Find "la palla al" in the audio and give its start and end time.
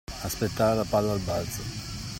0.77-1.19